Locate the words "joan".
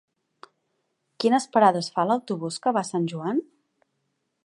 3.15-3.47